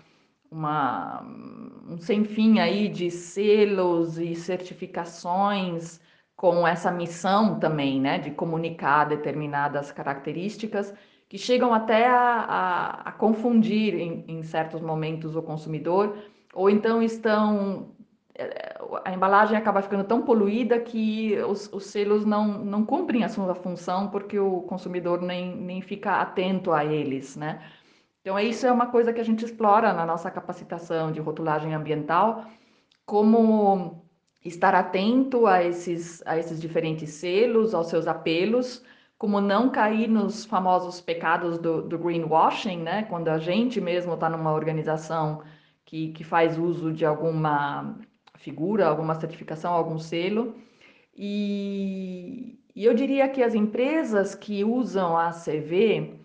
uma, 0.51 1.23
um 1.23 1.99
sem 1.99 2.25
fim 2.25 2.61
aí 2.61 2.89
de 2.89 3.11
selos 3.11 4.19
e 4.19 4.35
certificações 4.35 6.01
com 6.35 6.67
essa 6.67 6.91
missão 6.91 7.59
também, 7.59 8.01
né, 8.01 8.19
de 8.19 8.31
comunicar 8.31 9.05
determinadas 9.05 9.93
características 9.93 10.95
que 11.29 11.37
chegam 11.37 11.75
até 11.75 12.07
a, 12.07 12.47
a, 12.49 12.91
a 13.09 13.13
confundir 13.13 13.95
em, 13.95 14.25
em 14.27 14.43
certos 14.43 14.81
momentos 14.81 15.37
o 15.37 15.43
consumidor, 15.43 16.17
ou 16.55 16.71
então 16.71 17.03
estão 17.03 17.91
a 19.05 19.13
embalagem 19.13 19.57
acaba 19.57 19.83
ficando 19.83 20.05
tão 20.05 20.23
poluída 20.23 20.79
que 20.79 21.37
os, 21.43 21.71
os, 21.73 21.87
selos 21.87 22.25
não, 22.25 22.47
não 22.65 22.85
cumprem 22.85 23.25
a 23.25 23.29
sua 23.29 23.55
função 23.55 24.09
porque 24.09 24.39
o 24.39 24.63
consumidor 24.63 25.21
nem, 25.21 25.57
nem 25.57 25.83
fica 25.83 26.21
atento 26.21 26.73
a 26.73 26.85
eles, 26.85 27.37
né? 27.37 27.61
Então, 28.21 28.39
isso 28.39 28.67
é 28.67 28.73
uma 28.73 28.87
coisa 28.87 29.13
que 29.13 29.21
a 29.21 29.25
gente 29.25 29.45
explora 29.45 29.93
na 29.93 30.05
nossa 30.05 30.31
capacitação 30.31 31.11
de 31.11 31.21
rotulagem 31.21 31.75
ambiental, 31.75 32.45
como 33.07 34.05
estar 34.45 34.75
atento 34.75 35.47
a 35.47 35.65
esses, 35.65 36.23
a 36.27 36.39
esses 36.39 36.61
diferentes 36.61 37.11
selos, 37.11 37.75
aos 37.75 37.89
seus 37.89 38.07
apelos, 38.07 38.85
como 39.17 39.41
não 39.41 39.71
cair 39.71 40.09
nos 40.09 40.45
famosos 40.45 41.01
pecados 41.01 41.59
do, 41.59 41.83
do 41.83 41.99
greenwashing, 41.99 42.83
né? 42.83 43.05
Quando 43.05 43.29
a 43.29 43.39
gente 43.39 43.81
mesmo 43.81 44.15
está 44.15 44.29
numa 44.29 44.53
organização 44.53 45.43
que, 45.85 46.13
que 46.13 46.23
faz 46.23 46.59
uso 46.59 46.93
de 46.93 47.05
alguma 47.05 47.99
figura, 48.39 48.87
alguma 48.87 49.15
certificação, 49.15 49.73
algum 49.73 49.99
selo. 49.99 50.55
E, 51.15 52.59
e 52.75 52.85
eu 52.85 52.95
diria 52.95 53.29
que 53.29 53.43
as 53.43 53.55
empresas 53.55 54.35
que 54.35 54.65
usam 54.65 55.17
a 55.17 55.31
CV, 55.31 56.21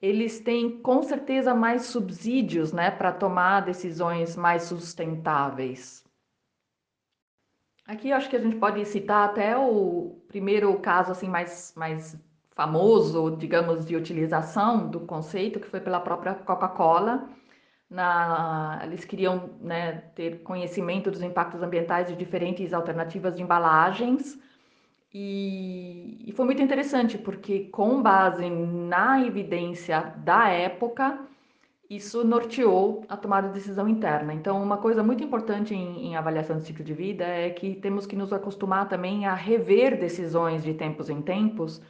eles 0.00 0.40
têm 0.40 0.80
com 0.80 1.02
certeza 1.02 1.54
mais 1.54 1.82
subsídios 1.86 2.72
né, 2.72 2.90
para 2.90 3.12
tomar 3.12 3.60
decisões 3.60 4.36
mais 4.36 4.64
sustentáveis. 4.64 6.02
Aqui 7.86 8.12
acho 8.12 8.30
que 8.30 8.36
a 8.36 8.40
gente 8.40 8.56
pode 8.56 8.84
citar 8.86 9.28
até 9.28 9.56
o 9.56 10.16
primeiro 10.28 10.78
caso 10.80 11.10
assim 11.12 11.28
mais, 11.28 11.74
mais 11.76 12.16
famoso, 12.52 13.36
digamos, 13.36 13.84
de 13.84 13.96
utilização 13.96 14.88
do 14.88 15.00
conceito, 15.00 15.60
que 15.60 15.68
foi 15.68 15.80
pela 15.80 16.00
própria 16.00 16.34
Coca-Cola, 16.34 17.28
na, 17.92 18.80
eles 18.84 19.04
queriam 19.04 19.50
né, 19.60 20.02
ter 20.14 20.42
conhecimento 20.42 21.10
dos 21.10 21.20
impactos 21.22 21.62
ambientais 21.62 22.08
de 22.08 22.16
diferentes 22.16 22.72
alternativas 22.72 23.36
de 23.36 23.42
embalagens. 23.42 24.38
E, 25.12 26.24
e, 26.26 26.32
foi 26.32 26.46
muito 26.46 26.62
interessante, 26.62 27.18
porque 27.18 27.66
com 27.66 28.00
base 28.00 28.48
na 28.48 29.20
evidência 29.22 30.14
da 30.16 30.48
época, 30.48 31.18
isso 31.90 32.24
norteou 32.24 33.04
a 33.10 33.16
tomada 33.16 33.48
de 33.48 33.54
decisão 33.54 33.86
interna. 33.86 34.32
Então, 34.32 34.62
uma 34.62 34.78
coisa 34.78 35.02
muito 35.02 35.22
importante 35.22 35.74
em, 35.74 36.06
em 36.06 36.16
avaliação 36.16 36.56
de 36.56 36.64
ciclo 36.64 36.82
de 36.82 36.94
vida 36.94 37.24
é 37.26 37.50
que 37.50 37.74
temos 37.74 38.06
que 38.06 38.16
nos 38.16 38.32
acostumar 38.32 38.88
também 38.88 39.26
a 39.26 39.34
rever 39.34 40.00
decisões 40.00 40.64
de 40.64 40.72
tempos 40.72 41.10
em 41.10 41.20
tempos, 41.20 41.82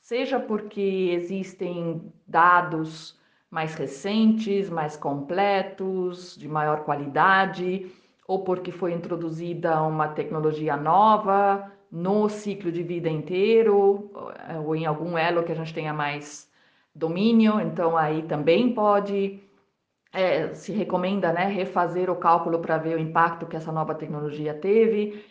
seja 0.00 0.38
porque 0.38 1.10
existem 1.12 2.12
dados 2.28 3.17
mais 3.50 3.74
recentes, 3.74 4.68
mais 4.68 4.96
completos, 4.96 6.36
de 6.36 6.48
maior 6.48 6.84
qualidade, 6.84 7.90
ou 8.26 8.44
porque 8.44 8.70
foi 8.70 8.92
introduzida 8.92 9.82
uma 9.82 10.08
tecnologia 10.08 10.76
nova 10.76 11.72
no 11.90 12.28
ciclo 12.28 12.70
de 12.70 12.82
vida 12.82 13.08
inteiro, 13.08 14.10
ou 14.64 14.76
em 14.76 14.84
algum 14.84 15.16
elo 15.16 15.42
que 15.42 15.52
a 15.52 15.54
gente 15.54 15.72
tenha 15.72 15.94
mais 15.94 16.50
domínio, 16.94 17.60
então 17.60 17.96
aí 17.96 18.22
também 18.22 18.74
pode. 18.74 19.42
É, 20.10 20.54
se 20.54 20.72
recomenda 20.72 21.32
né, 21.32 21.44
refazer 21.46 22.10
o 22.10 22.16
cálculo 22.16 22.60
para 22.60 22.78
ver 22.78 22.96
o 22.96 22.98
impacto 22.98 23.46
que 23.46 23.56
essa 23.56 23.70
nova 23.70 23.94
tecnologia 23.94 24.54
teve. 24.54 25.22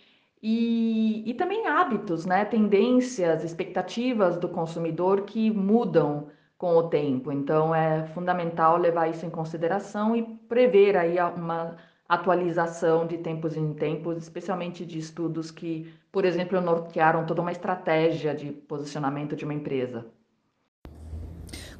E, 0.41 1.23
e 1.29 1.33
também 1.33 1.65
hábitos, 1.65 2.25
né, 2.25 2.45
tendências, 2.45 3.43
expectativas 3.43 4.37
do 4.37 4.47
consumidor 4.47 5.21
que 5.23 5.49
mudam 5.49 6.29
com 6.57 6.75
o 6.75 6.89
tempo. 6.89 7.31
Então 7.31 7.73
é 7.73 8.07
fundamental 8.07 8.77
levar 8.77 9.07
isso 9.07 9.25
em 9.25 9.29
consideração 9.29 10.15
e 10.15 10.23
prever 10.23 10.97
aí 10.97 11.17
uma 11.35 11.77
atualização 12.07 13.05
de 13.05 13.17
tempos 13.17 13.55
em 13.57 13.73
tempos, 13.73 14.17
especialmente 14.17 14.85
de 14.85 14.97
estudos 14.97 15.51
que, 15.51 15.91
por 16.11 16.25
exemplo, 16.25 16.59
nortearam 16.61 17.25
toda 17.25 17.41
uma 17.41 17.51
estratégia 17.51 18.33
de 18.33 18.51
posicionamento 18.51 19.35
de 19.35 19.43
uma 19.43 19.53
empresa. 19.53 20.05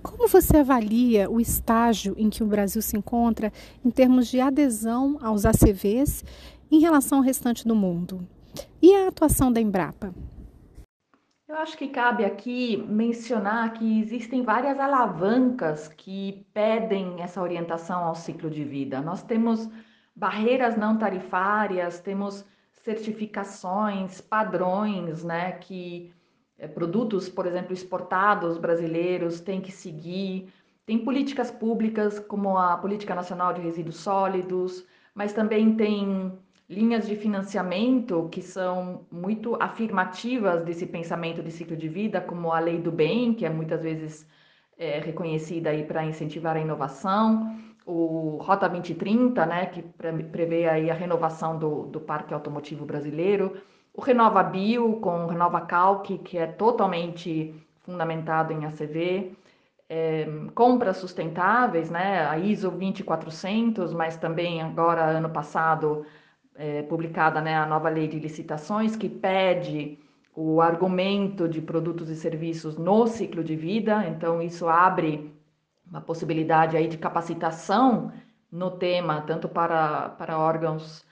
Como 0.04 0.28
você 0.28 0.58
avalia 0.58 1.30
o 1.30 1.40
estágio 1.40 2.14
em 2.18 2.30
que 2.30 2.44
o 2.44 2.48
Brasil 2.48 2.82
se 2.82 2.96
encontra 2.96 3.52
em 3.84 3.90
termos 3.90 4.28
de 4.28 4.40
adesão 4.40 5.18
aos 5.22 5.46
ACVs 5.46 6.24
em 6.70 6.80
relação 6.80 7.18
ao 7.20 7.24
restante 7.24 7.68
do 7.68 7.76
mundo? 7.76 8.26
E 8.82 8.94
a 8.94 9.08
atuação 9.08 9.52
da 9.52 9.60
Embrapa? 9.60 10.14
Eu 11.48 11.56
acho 11.56 11.78
que 11.78 11.88
cabe 11.88 12.26
aqui 12.26 12.76
mencionar 12.76 13.72
que 13.74 14.02
existem 14.02 14.44
várias 14.44 14.78
alavancas 14.78 15.88
que 15.88 16.46
pedem 16.54 17.22
essa 17.22 17.42
orientação 17.42 18.04
ao 18.04 18.16
ciclo 18.16 18.50
de 18.50 18.66
vida. 18.66 19.00
Nós 19.00 19.24
temos 19.24 19.70
barreiras 20.14 20.76
não 20.76 20.98
tarifárias, 20.98 22.02
temos 22.02 22.46
certificações, 22.74 24.20
padrões, 24.20 25.24
né, 25.24 25.54
que 25.54 26.14
é, 26.58 26.68
produtos, 26.68 27.30
por 27.30 27.46
exemplo, 27.46 27.72
exportados 27.72 28.58
brasileiros 28.58 29.40
têm 29.40 29.62
que 29.62 29.72
seguir. 29.72 30.52
Tem 30.86 31.00
políticas 31.00 31.50
públicas, 31.50 32.20
como 32.20 32.58
a 32.58 32.78
Política 32.78 33.16
Nacional 33.16 33.54
de 33.54 33.62
Resíduos 33.62 33.98
Sólidos, 33.98 34.86
mas 35.16 35.32
também 35.32 35.78
tem 35.78 36.38
linhas 36.70 37.08
de 37.08 37.16
financiamento 37.16 38.28
que 38.32 38.42
são 38.42 39.06
muito 39.12 39.56
afirmativas 39.62 40.64
desse 40.64 40.86
pensamento 40.86 41.42
de 41.42 41.52
ciclo 41.52 41.78
de 41.78 41.88
vida, 41.88 42.20
como 42.20 42.52
a 42.52 42.60
lei 42.60 42.78
do 42.80 42.92
bem, 42.92 43.34
que 43.34 43.46
é 43.46 43.50
muitas 43.50 43.84
vezes 43.84 44.28
é, 44.78 45.00
reconhecida 45.00 45.70
aí 45.70 45.84
para 45.86 46.06
incentivar 46.06 46.56
a 46.58 46.60
inovação, 46.60 47.58
o 47.86 48.38
Rota 48.42 48.68
2030, 48.68 49.46
né, 49.46 49.66
que 49.68 49.82
prevê 49.82 50.68
aí 50.68 50.92
a 50.92 50.94
renovação 50.94 51.58
do, 51.58 51.84
do 51.84 52.02
parque 52.02 52.34
automotivo 52.34 52.86
brasileiro, 52.86 53.62
o 53.94 54.02
Renova 54.02 54.44
Bio 54.44 55.00
com 55.00 55.24
o 55.24 55.28
Renova 55.28 55.62
Calc, 55.62 56.18
que 56.20 56.38
é 56.38 56.46
totalmente 56.46 57.56
fundamentado 57.80 58.52
em 58.52 58.66
ACV, 58.66 59.32
é, 59.90 60.28
compras 60.54 60.98
sustentáveis, 60.98 61.90
né, 61.90 62.28
a 62.28 62.38
ISO 62.38 62.70
20400, 62.70 63.94
mas 63.94 64.18
também 64.18 64.62
agora, 64.62 65.06
ano 65.06 65.30
passado, 65.30 66.06
é, 66.58 66.82
publicada 66.84 67.40
né, 67.40 67.56
a 67.56 67.66
nova 67.66 67.90
lei 67.90 68.08
de 68.08 68.20
licitações, 68.20 68.96
que 68.96 69.08
pede 69.08 69.98
o 70.36 70.62
argumento 70.62 71.48
de 71.48 71.62
produtos 71.62 72.10
e 72.10 72.16
serviços 72.16 72.78
no 72.78 73.08
ciclo 73.08 73.44
de 73.44 73.56
vida, 73.56 74.06
então 74.08 74.42
isso 74.42 74.68
abre 74.68 75.34
uma 75.90 76.02
possibilidade 76.02 76.76
aí 76.76 76.88
de 76.88 76.98
capacitação 76.98 78.12
no 78.52 78.72
tema, 78.72 79.22
tanto 79.22 79.48
para, 79.48 80.10
para 80.10 80.38
órgãos 80.38 81.06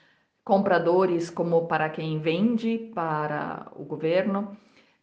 compradores 0.44 1.30
como 1.30 1.66
para 1.66 1.90
quem 1.90 2.20
vende 2.20 2.92
para 2.94 3.68
o 3.76 3.84
governo. 3.84 4.56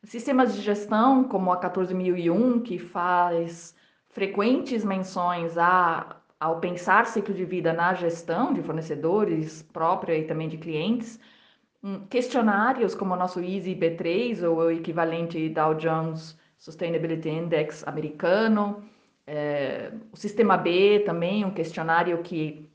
Sistemas 0.05 0.55
de 0.55 0.63
gestão, 0.63 1.25
como 1.25 1.51
a 1.51 1.57
14001, 1.57 2.61
que 2.61 2.79
faz 2.79 3.75
frequentes 4.09 4.85
menções 4.85 5.57
a, 5.59 6.17
ao 6.43 6.59
pensar 6.59 7.07
ciclo 7.07 7.33
de 7.33 7.45
vida 7.45 7.73
na 7.73 7.95
gestão 7.95 8.53
de 8.53 8.61
fornecedores 8.63 9.63
própria 9.73 10.19
e 10.19 10.25
também 10.25 10.49
de 10.49 10.59
clientes. 10.59 11.21
Hum, 11.81 12.05
questionários 12.11 12.97
como 12.97 13.15
o 13.15 13.17
nosso 13.17 13.39
Easy 13.39 13.77
B3 13.77 14.43
ou 14.43 14.57
o 14.57 14.71
equivalente 14.73 15.49
Dow 15.51 15.75
Jones 15.75 16.37
Sustainability 16.59 17.29
Index 17.29 17.87
americano, 17.87 18.83
é, 19.25 19.93
o 20.11 20.17
Sistema 20.17 20.57
B 20.57 21.05
também, 21.07 21.45
um 21.45 21.53
questionário 21.53 22.19
que 22.25 22.69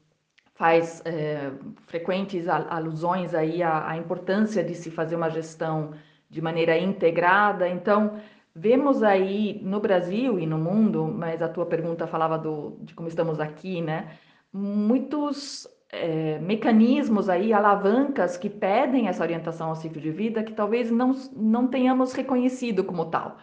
faz 0.56 1.02
é, 1.04 1.52
frequentes 1.88 2.48
alusões 2.48 3.34
aí 3.34 3.62
à, 3.62 3.90
à, 3.90 3.98
importância 3.98 4.64
de 4.64 4.76
se 4.76 4.90
fazer 4.90 5.18
uma 5.18 5.30
gestão 5.30 5.92
de 6.30 6.42
maneira 6.42 6.78
integrada. 6.78 7.68
Então, 7.68 8.18
vemos 8.58 9.04
aí 9.04 9.60
no 9.64 9.80
Brasil 9.80 10.40
e 10.40 10.48
no 10.48 10.58
mundo, 10.58 11.06
mas 11.06 11.42
a 11.42 11.48
tua 11.48 11.66
pergunta 11.66 12.08
falava 12.08 12.38
do, 12.38 12.78
de 12.82 12.96
como 12.96 13.08
estamos 13.08 13.40
aqui, 13.40 13.82
né? 13.82 14.18
Muitos 14.52 15.68
é, 15.92 16.40
mecanismos 16.40 17.30
aí, 17.30 17.54
alavancas 17.54 18.36
que 18.36 18.50
pedem 18.50 19.08
essa 19.08 19.24
orientação 19.24 19.70
ao 19.70 19.76
ciclo 19.76 20.02
de 20.02 20.12
vida 20.12 20.44
que 20.44 20.54
talvez 20.54 20.90
não, 20.90 21.12
não 21.36 21.68
tenhamos 21.68 22.14
reconhecido 22.14 22.84
como 22.84 23.06
tal. 23.06 23.38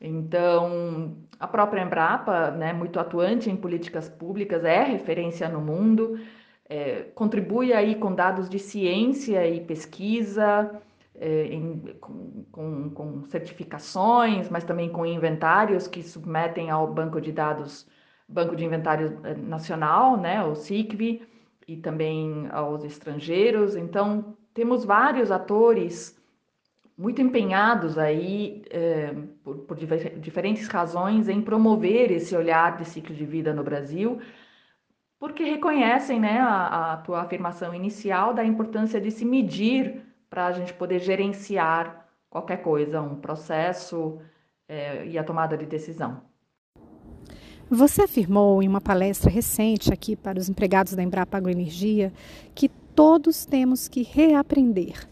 Então, 0.00 1.16
a 1.38 1.46
própria 1.46 1.82
Embrapa, 1.82 2.50
né, 2.50 2.72
muito 2.72 2.98
atuante 2.98 3.50
em 3.50 3.56
políticas 3.56 4.08
públicas, 4.08 4.64
é 4.64 4.82
referência 4.82 5.48
no 5.48 5.60
mundo, 5.60 6.18
é, 6.68 7.02
contribui 7.14 7.72
aí 7.72 7.94
com 7.94 8.14
dados 8.14 8.48
de 8.48 8.58
ciência 8.58 9.46
e 9.46 9.60
pesquisa, 9.60 10.80
é, 11.16 11.46
em, 11.46 11.78
com, 12.00 12.44
com, 12.50 12.90
com, 12.90 13.24
certificações, 13.26 14.48
mas 14.48 14.64
também 14.64 14.90
com 14.90 15.06
inventários 15.06 15.86
que 15.86 16.02
submetem 16.02 16.70
ao 16.70 16.92
banco 16.92 17.20
de 17.20 17.32
dados, 17.32 17.86
Banco 18.28 18.56
de 18.56 18.64
Inventário 18.64 19.20
é, 19.22 19.34
Nacional, 19.34 20.16
né, 20.16 20.42
o 20.42 20.54
SICV, 20.54 21.22
e 21.66 21.76
também 21.76 22.48
aos 22.50 22.84
estrangeiros. 22.84 23.76
Então, 23.76 24.36
temos 24.52 24.84
vários 24.84 25.30
atores 25.30 26.18
muito 26.96 27.20
empenhados 27.20 27.98
aí, 27.98 28.62
é, 28.70 29.14
por, 29.42 29.58
por 29.58 29.76
diferentes 29.76 30.68
razões, 30.68 31.28
em 31.28 31.42
promover 31.42 32.10
esse 32.10 32.36
olhar 32.36 32.76
de 32.76 32.84
ciclo 32.84 33.14
de 33.14 33.24
vida 33.24 33.52
no 33.52 33.64
Brasil, 33.64 34.20
porque 35.18 35.42
reconhecem 35.44 36.20
né, 36.20 36.38
a, 36.38 36.92
a 36.92 36.96
tua 36.98 37.22
afirmação 37.22 37.74
inicial 37.74 38.34
da 38.34 38.44
importância 38.44 39.00
de 39.00 39.10
se 39.10 39.24
medir 39.24 40.02
para 40.34 40.46
a 40.46 40.52
gente 40.52 40.74
poder 40.74 40.98
gerenciar 40.98 42.08
qualquer 42.28 42.56
coisa, 42.56 43.00
um 43.00 43.14
processo 43.14 44.18
é, 44.68 45.06
e 45.06 45.16
a 45.16 45.22
tomada 45.22 45.56
de 45.56 45.64
decisão. 45.64 46.22
Você 47.70 48.02
afirmou 48.02 48.60
em 48.60 48.66
uma 48.66 48.80
palestra 48.80 49.30
recente 49.30 49.92
aqui 49.92 50.16
para 50.16 50.36
os 50.36 50.48
empregados 50.48 50.94
da 50.94 51.04
Embrapa 51.04 51.36
Agroenergia 51.36 52.12
que 52.52 52.68
todos 52.68 53.46
temos 53.46 53.86
que 53.86 54.02
reaprender. 54.02 55.08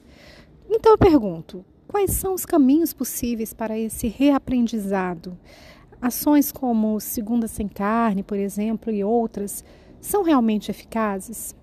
Então 0.69 0.93
eu 0.93 0.99
pergunto, 0.99 1.65
Quais 1.93 2.13
são 2.13 2.33
os 2.33 2.47
caminhos 2.47 2.95
possíveis 2.95 3.53
para 3.53 3.79
esse 3.79 4.09
reaprendizado? 4.09 5.39
Ações 6.01 6.51
como 6.51 6.99
Segunda 6.99 7.47
Sem 7.47 7.69
Carne, 7.69 8.23
por 8.23 8.39
exemplo, 8.39 8.91
e 8.91 9.05
outras, 9.05 9.63
são 10.01 10.23
realmente 10.23 10.71
eficazes? 10.71 11.55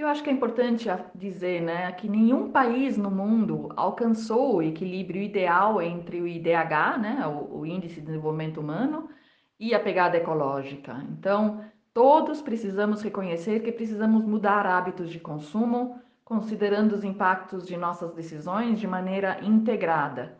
Eu 0.00 0.08
acho 0.08 0.24
que 0.24 0.30
é 0.30 0.32
importante 0.32 0.88
dizer 1.14 1.60
né, 1.60 1.92
que 1.92 2.08
nenhum 2.08 2.50
país 2.50 2.96
no 2.96 3.10
mundo 3.10 3.68
alcançou 3.76 4.56
o 4.56 4.62
equilíbrio 4.62 5.22
ideal 5.22 5.82
entre 5.82 6.22
o 6.22 6.26
IDH, 6.26 6.98
né, 6.98 7.26
o, 7.26 7.58
o 7.58 7.66
Índice 7.66 7.96
de 7.96 8.06
Desenvolvimento 8.06 8.62
Humano, 8.62 9.10
e 9.58 9.74
a 9.74 9.78
pegada 9.78 10.16
ecológica. 10.16 11.04
Então, 11.10 11.62
todos 11.92 12.40
precisamos 12.40 13.02
reconhecer 13.02 13.60
que 13.60 13.70
precisamos 13.70 14.24
mudar 14.24 14.64
hábitos 14.64 15.10
de 15.10 15.20
consumo, 15.20 16.00
considerando 16.24 16.94
os 16.94 17.04
impactos 17.04 17.66
de 17.66 17.76
nossas 17.76 18.14
decisões 18.14 18.80
de 18.80 18.86
maneira 18.86 19.38
integrada. 19.44 20.34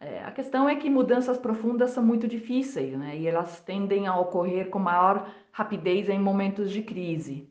É, 0.00 0.24
a 0.24 0.32
questão 0.32 0.68
é 0.68 0.74
que 0.74 0.90
mudanças 0.90 1.38
profundas 1.38 1.92
são 1.92 2.02
muito 2.02 2.26
difíceis, 2.26 2.98
né? 2.98 3.16
E 3.16 3.28
elas 3.28 3.60
tendem 3.60 4.08
a 4.08 4.18
ocorrer 4.18 4.70
com 4.70 4.80
maior 4.80 5.32
rapidez 5.52 6.08
em 6.08 6.18
momentos 6.18 6.72
de 6.72 6.82
crise. 6.82 7.48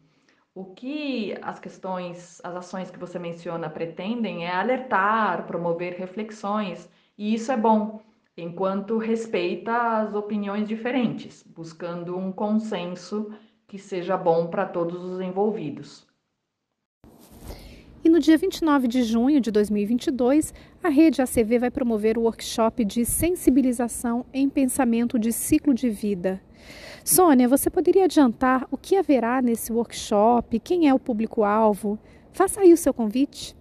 O 0.60 0.65
que 0.65 1.38
as 1.43 1.60
questões, 1.60 2.41
as 2.43 2.56
ações 2.56 2.89
que 2.89 2.98
você 2.98 3.20
menciona 3.20 3.70
pretendem 3.70 4.48
é 4.48 4.52
alertar, 4.52 5.46
promover 5.46 5.93
reflexões, 5.93 6.89
e 7.15 7.36
isso 7.36 7.52
é 7.52 7.56
bom, 7.56 8.02
enquanto 8.36 8.98
respeita 8.98 9.72
as 10.00 10.15
opiniões 10.15 10.67
diferentes, 10.67 11.43
buscando 11.43 12.17
um 12.17 12.32
consenso 12.32 13.32
que 13.67 13.78
seja 13.78 14.17
bom 14.17 14.48
para 14.48 14.65
todos 14.65 15.04
os 15.04 15.22
envolvidos. 15.22 16.08
E 18.04 18.10
no 18.10 18.20
dia 18.20 18.36
29 18.36 18.88
de 18.88 19.04
junho 19.04 19.39
de 19.39 19.52
2022, 19.52 20.56
a 20.82 20.89
rede 20.89 21.22
ACV 21.22 21.60
vai 21.60 21.70
promover 21.70 22.17
o 22.17 22.22
workshop 22.22 22.84
de 22.84 23.06
sensibilização 23.06 24.26
em 24.34 24.50
pensamento 24.50 25.20
de 25.20 25.32
ciclo 25.32 25.72
de 25.72 25.88
vida. 25.88 26.41
Sônia, 27.10 27.48
você 27.48 27.70
poderia 27.70 28.04
adiantar 28.04 28.67
o 28.70 28.78
que 28.78 28.98
haverá 28.98 29.41
nesse 29.41 29.72
workshop? 29.72 30.60
Quem 30.60 30.89
é 30.89 30.93
o 30.93 31.00
público-alvo? 31.00 31.98
Faça 32.34 32.60
aí 32.60 32.74
o 32.74 32.78
seu 32.78 32.93
convite. 32.93 33.56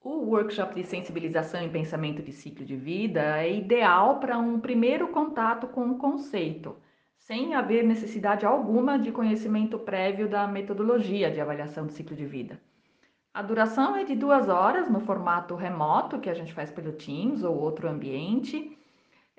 O 0.00 0.26
workshop 0.26 0.72
de 0.76 0.86
sensibilização 0.86 1.60
em 1.60 1.68
pensamento 1.68 2.22
de 2.22 2.30
ciclo 2.30 2.64
de 2.64 2.76
vida 2.76 3.42
é 3.42 3.52
ideal 3.52 4.20
para 4.20 4.38
um 4.38 4.60
primeiro 4.60 5.08
contato 5.08 5.66
com 5.66 5.90
o 5.90 5.98
conceito, 5.98 6.76
sem 7.18 7.54
haver 7.54 7.82
necessidade 7.82 8.46
alguma 8.46 9.00
de 9.00 9.10
conhecimento 9.10 9.76
prévio 9.76 10.28
da 10.28 10.46
metodologia 10.46 11.28
de 11.28 11.40
avaliação 11.40 11.88
de 11.88 11.92
ciclo 11.92 12.14
de 12.14 12.24
vida. 12.24 12.56
A 13.34 13.42
duração 13.42 13.96
é 13.96 14.04
de 14.04 14.14
duas 14.14 14.48
horas 14.48 14.88
no 14.88 15.00
formato 15.00 15.56
remoto, 15.56 16.20
que 16.20 16.30
a 16.30 16.34
gente 16.34 16.54
faz 16.54 16.70
pelo 16.70 16.92
Teams 16.92 17.42
ou 17.42 17.58
outro 17.58 17.88
ambiente. 17.88 18.78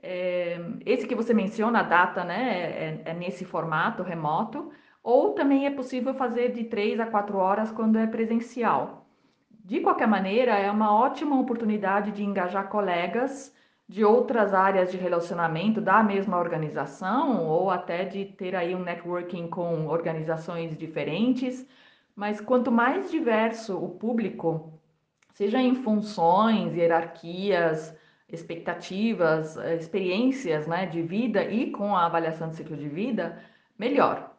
É, 0.03 0.59
esse 0.85 1.07
que 1.07 1.15
você 1.15 1.33
menciona, 1.33 1.79
a 1.79 1.83
data, 1.83 2.23
né, 2.23 2.51
é, 2.51 3.01
é, 3.05 3.13
nesse 3.13 3.45
formato 3.45 4.03
remoto. 4.03 4.71
Ou 5.01 5.31
também 5.33 5.65
é 5.65 5.71
possível 5.71 6.13
fazer 6.13 6.51
de 6.51 6.65
três 6.65 6.99
a 6.99 7.05
quatro 7.05 7.37
horas 7.37 7.71
quando 7.71 7.97
é 7.97 8.05
presencial. 8.05 9.07
De 9.49 9.79
qualquer 9.79 10.07
maneira, 10.07 10.51
é 10.57 10.69
uma 10.69 10.93
ótima 10.93 11.39
oportunidade 11.39 12.11
de 12.11 12.23
engajar 12.23 12.69
colegas 12.69 13.55
de 13.87 14.03
outras 14.03 14.53
áreas 14.53 14.91
de 14.91 14.97
relacionamento 14.97 15.81
da 15.81 16.03
mesma 16.03 16.37
organização 16.37 17.45
ou 17.47 17.69
até 17.71 18.05
de 18.05 18.25
ter 18.25 18.55
aí 18.55 18.75
um 18.75 18.83
networking 18.83 19.47
com 19.47 19.87
organizações 19.87 20.77
diferentes 20.77 21.65
mas 22.15 22.39
quanto 22.39 22.71
mais 22.71 23.09
diverso 23.09 23.77
o 23.77 23.89
público, 23.89 24.79
seja 25.33 25.59
em 25.59 25.75
funções, 25.75 26.75
hierarquias, 26.75 27.95
expectativas, 28.33 29.55
eh, 29.57 29.75
experiências 29.75 30.65
né, 30.67 30.85
de 30.87 31.01
vida 31.01 31.45
e 31.45 31.71
com 31.71 31.95
a 31.95 32.05
avaliação 32.05 32.49
de 32.49 32.57
ciclo 32.57 32.75
de 32.75 32.89
vida, 32.89 33.41
melhor. 33.77 34.33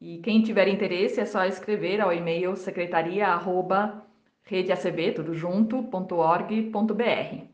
E 0.00 0.16
quem 0.18 0.42
tiver 0.42 0.68
interesse 0.68 1.20
é 1.20 1.26
só 1.26 1.44
escrever 1.44 2.00
ao 2.00 2.12
e-mail 2.12 2.56
secretaria@redeacb 2.56 5.12
tudo 5.14 5.34
junto.org.br. 5.34 7.52